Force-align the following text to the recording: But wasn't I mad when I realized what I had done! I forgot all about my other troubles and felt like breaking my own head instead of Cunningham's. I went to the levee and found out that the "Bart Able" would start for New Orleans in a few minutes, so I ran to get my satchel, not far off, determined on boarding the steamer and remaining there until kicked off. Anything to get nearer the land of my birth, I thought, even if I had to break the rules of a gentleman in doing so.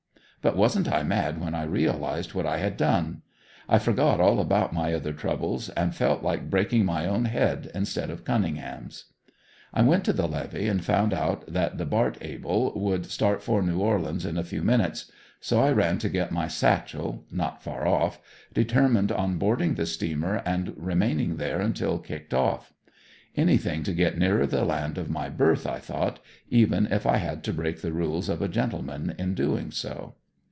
But 0.43 0.57
wasn't 0.57 0.91
I 0.91 1.03
mad 1.03 1.39
when 1.39 1.53
I 1.53 1.61
realized 1.65 2.33
what 2.33 2.47
I 2.47 2.57
had 2.57 2.75
done! 2.75 3.21
I 3.69 3.77
forgot 3.77 4.19
all 4.19 4.39
about 4.39 4.73
my 4.73 4.91
other 4.91 5.13
troubles 5.13 5.69
and 5.69 5.93
felt 5.93 6.23
like 6.23 6.49
breaking 6.49 6.83
my 6.83 7.05
own 7.05 7.25
head 7.25 7.69
instead 7.75 8.09
of 8.09 8.25
Cunningham's. 8.25 9.05
I 9.71 9.83
went 9.83 10.03
to 10.05 10.13
the 10.13 10.27
levee 10.27 10.67
and 10.67 10.83
found 10.83 11.13
out 11.13 11.43
that 11.47 11.77
the 11.77 11.85
"Bart 11.85 12.17
Able" 12.21 12.73
would 12.73 13.05
start 13.05 13.43
for 13.43 13.61
New 13.61 13.77
Orleans 13.81 14.25
in 14.25 14.35
a 14.35 14.43
few 14.43 14.63
minutes, 14.63 15.11
so 15.39 15.61
I 15.61 15.71
ran 15.71 15.99
to 15.99 16.09
get 16.09 16.31
my 16.31 16.47
satchel, 16.47 17.23
not 17.29 17.61
far 17.61 17.85
off, 17.87 18.19
determined 18.51 19.11
on 19.11 19.37
boarding 19.37 19.75
the 19.75 19.85
steamer 19.85 20.41
and 20.43 20.73
remaining 20.75 21.35
there 21.37 21.61
until 21.61 21.99
kicked 21.99 22.33
off. 22.33 22.73
Anything 23.37 23.83
to 23.83 23.93
get 23.93 24.17
nearer 24.17 24.47
the 24.47 24.65
land 24.65 24.97
of 24.97 25.07
my 25.07 25.29
birth, 25.29 25.67
I 25.67 25.77
thought, 25.77 26.17
even 26.49 26.87
if 26.87 27.05
I 27.05 27.17
had 27.17 27.43
to 27.43 27.53
break 27.53 27.81
the 27.81 27.93
rules 27.93 28.27
of 28.27 28.41
a 28.41 28.47
gentleman 28.49 29.13
in 29.19 29.35
doing 29.35 29.69
so. 29.69 30.15